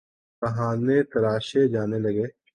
بہانے 0.41 0.97
تراشے 1.11 1.61
جانے 1.73 1.99
لگے۔ 2.05 2.27